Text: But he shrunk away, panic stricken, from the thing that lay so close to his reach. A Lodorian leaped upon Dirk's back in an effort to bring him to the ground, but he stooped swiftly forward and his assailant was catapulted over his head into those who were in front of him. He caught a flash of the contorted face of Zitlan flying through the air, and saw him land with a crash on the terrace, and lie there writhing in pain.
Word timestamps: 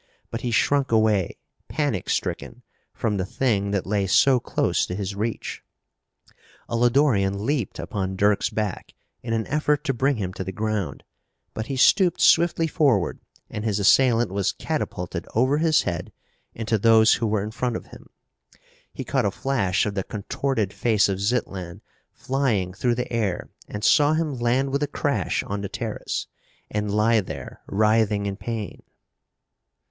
But 0.31 0.41
he 0.41 0.49
shrunk 0.49 0.91
away, 0.91 1.37
panic 1.67 2.09
stricken, 2.09 2.63
from 2.91 3.17
the 3.17 3.23
thing 3.25 3.69
that 3.69 3.85
lay 3.85 4.07
so 4.07 4.39
close 4.39 4.83
to 4.87 4.95
his 4.95 5.13
reach. 5.13 5.61
A 6.67 6.75
Lodorian 6.75 7.45
leaped 7.45 7.77
upon 7.77 8.15
Dirk's 8.15 8.49
back 8.49 8.95
in 9.21 9.31
an 9.31 9.45
effort 9.45 9.83
to 9.83 9.93
bring 9.93 10.15
him 10.17 10.33
to 10.33 10.43
the 10.43 10.51
ground, 10.51 11.03
but 11.53 11.67
he 11.67 11.75
stooped 11.77 12.19
swiftly 12.19 12.65
forward 12.65 13.19
and 13.47 13.63
his 13.63 13.77
assailant 13.77 14.31
was 14.31 14.53
catapulted 14.53 15.27
over 15.35 15.59
his 15.59 15.83
head 15.83 16.11
into 16.55 16.79
those 16.79 17.13
who 17.13 17.27
were 17.27 17.43
in 17.43 17.51
front 17.51 17.75
of 17.77 17.85
him. 17.93 18.09
He 18.91 19.03
caught 19.03 19.25
a 19.27 19.29
flash 19.29 19.85
of 19.85 19.93
the 19.93 20.01
contorted 20.03 20.73
face 20.73 21.09
of 21.09 21.19
Zitlan 21.19 21.81
flying 22.11 22.73
through 22.73 22.95
the 22.95 23.13
air, 23.13 23.51
and 23.67 23.83
saw 23.83 24.13
him 24.13 24.39
land 24.39 24.71
with 24.71 24.81
a 24.81 24.87
crash 24.87 25.43
on 25.43 25.61
the 25.61 25.69
terrace, 25.69 26.25
and 26.71 26.89
lie 26.89 27.21
there 27.21 27.61
writhing 27.67 28.25
in 28.25 28.35
pain. 28.35 28.81